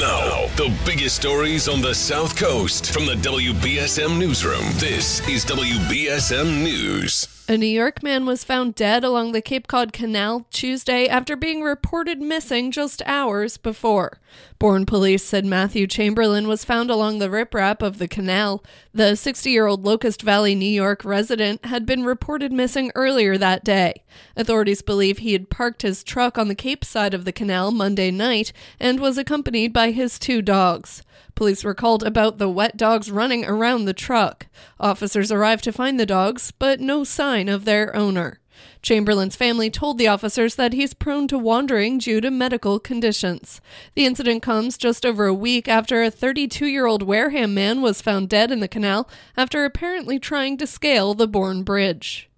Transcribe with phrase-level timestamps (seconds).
[0.00, 4.64] Now, the biggest stories on the South Coast from the WBSM Newsroom.
[4.76, 7.39] This is WBSM News.
[7.50, 11.62] A New York man was found dead along the Cape Cod Canal Tuesday after being
[11.62, 14.20] reported missing just hours before.
[14.60, 18.62] Bourne police said Matthew Chamberlain was found along the riprap of the canal.
[18.94, 23.64] The 60 year old Locust Valley, New York resident had been reported missing earlier that
[23.64, 24.04] day.
[24.36, 28.12] Authorities believe he had parked his truck on the Cape side of the canal Monday
[28.12, 31.02] night and was accompanied by his two dogs.
[31.40, 34.46] Police were called about the wet dogs running around the truck.
[34.78, 38.40] Officers arrived to find the dogs, but no sign of their owner.
[38.82, 43.62] Chamberlain's family told the officers that he's prone to wandering due to medical conditions.
[43.94, 48.02] The incident comes just over a week after a 32 year old Wareham man was
[48.02, 52.29] found dead in the canal after apparently trying to scale the Bourne Bridge.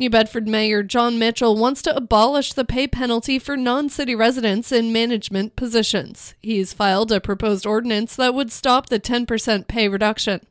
[0.00, 4.70] New Bedford Mayor Jon Mitchell wants to abolish the pay penalty for non city residents
[4.70, 6.34] in management positions.
[6.40, 10.46] He's filed a proposed ordinance that would stop the 10% pay reduction.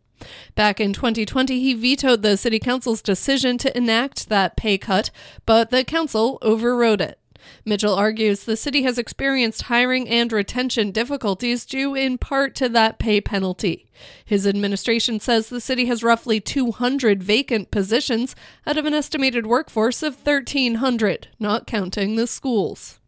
[0.56, 5.12] Back in 2020, he vetoed the city council's decision to enact that pay cut,
[5.46, 7.18] but the council overrode it.
[7.66, 13.00] Mitchell argues the city has experienced hiring and retention difficulties due in part to that
[13.00, 13.90] pay penalty.
[14.26, 18.36] His administration says the city has roughly 200 vacant positions
[18.66, 23.00] out of an estimated workforce of 1,300, not counting the schools.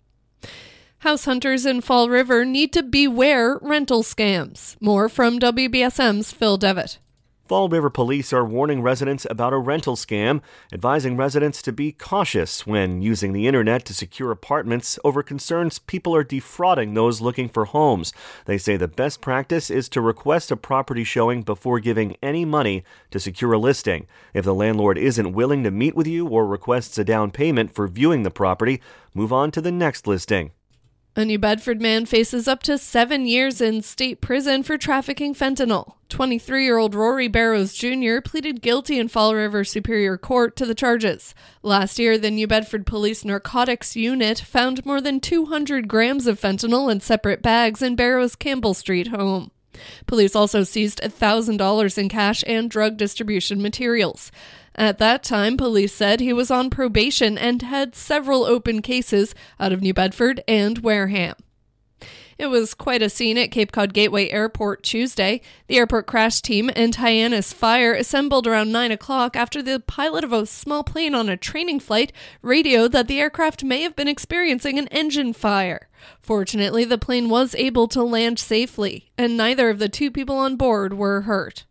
[1.00, 4.76] House hunters in Fall River need to beware rental scams.
[4.82, 7.00] More from WBSM's Phil Devitt.
[7.50, 12.68] Fall River police are warning residents about a rental scam, advising residents to be cautious
[12.68, 17.66] when using the internet to secure apartments over concerns people are defrauding those looking for
[17.66, 18.14] homes.
[18.46, 22.84] They say the best practice is to request a property showing before giving any money
[23.10, 24.06] to secure a listing.
[24.32, 27.88] If the landlord isn't willing to meet with you or requests a down payment for
[27.88, 28.80] viewing the property,
[29.16, 30.52] move on to the next listing.
[31.20, 35.96] A New Bedford man faces up to seven years in state prison for trafficking fentanyl.
[36.08, 38.22] 23 year old Rory Barrows Jr.
[38.24, 41.36] pleaded guilty in Fall River Superior Court to the charges.
[41.62, 46.90] Last year, the New Bedford Police Narcotics Unit found more than 200 grams of fentanyl
[46.90, 49.52] in separate bags in Barrows' Campbell Street home.
[50.08, 54.32] Police also seized $1,000 in cash and drug distribution materials.
[54.76, 59.74] At that time, police said he was on probation and had several open cases out
[59.74, 61.36] of New Bedford and Wareham.
[62.40, 65.42] It was quite a scene at Cape Cod Gateway Airport Tuesday.
[65.68, 70.32] The airport crash team and Hyannis Fire assembled around 9 o'clock after the pilot of
[70.32, 74.80] a small plane on a training flight radioed that the aircraft may have been experiencing
[74.80, 75.90] an engine fire.
[76.22, 80.56] Fortunately, the plane was able to land safely, and neither of the two people on
[80.56, 81.66] board were hurt.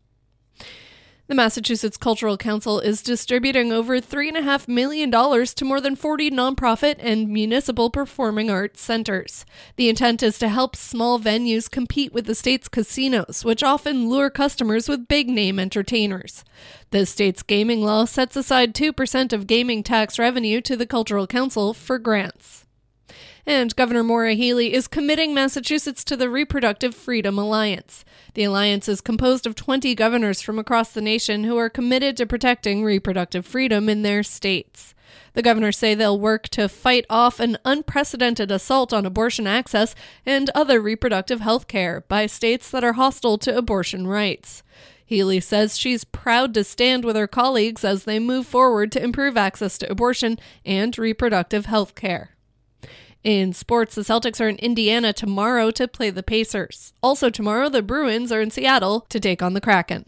[1.28, 7.28] The Massachusetts Cultural Council is distributing over $3.5 million to more than 40 nonprofit and
[7.28, 9.44] municipal performing arts centers.
[9.76, 14.30] The intent is to help small venues compete with the state's casinos, which often lure
[14.30, 16.44] customers with big name entertainers.
[16.92, 21.74] The state's gaming law sets aside 2% of gaming tax revenue to the Cultural Council
[21.74, 22.64] for grants.
[23.48, 28.04] And Governor Maura Healey is committing Massachusetts to the Reproductive Freedom Alliance.
[28.34, 32.26] The alliance is composed of 20 governors from across the nation who are committed to
[32.26, 34.94] protecting reproductive freedom in their states.
[35.32, 39.94] The governors say they'll work to fight off an unprecedented assault on abortion access
[40.26, 44.62] and other reproductive health care by states that are hostile to abortion rights.
[45.06, 49.38] Healey says she's proud to stand with her colleagues as they move forward to improve
[49.38, 52.34] access to abortion and reproductive health care.
[53.24, 56.92] In sports, the Celtics are in Indiana tomorrow to play the Pacers.
[57.02, 60.06] Also, tomorrow, the Bruins are in Seattle to take on the Kraken.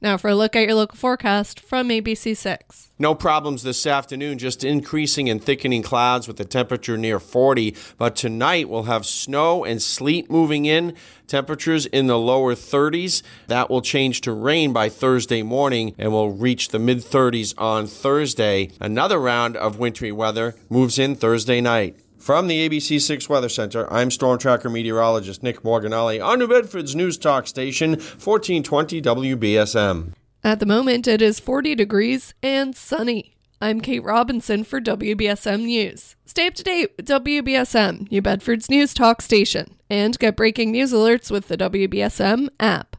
[0.00, 2.90] Now, for a look at your local forecast from ABC6.
[2.98, 7.74] No problems this afternoon, just increasing and thickening clouds with a temperature near 40.
[7.96, 10.94] But tonight we'll have snow and sleet moving in,
[11.26, 13.22] temperatures in the lower 30s.
[13.46, 17.86] That will change to rain by Thursday morning and will reach the mid 30s on
[17.86, 18.70] Thursday.
[18.80, 21.98] Another round of wintry weather moves in Thursday night.
[22.26, 26.96] From the ABC 6 Weather Center, I'm Storm Tracker meteorologist Nick Morganelli on New Bedford's
[26.96, 30.12] News Talk Station, 1420 WBSM.
[30.42, 33.36] At the moment, it is 40 degrees and sunny.
[33.60, 36.16] I'm Kate Robinson for WBSM News.
[36.24, 40.92] Stay up to date with WBSM, New Bedford's News Talk Station, and get breaking news
[40.92, 42.95] alerts with the WBSM app.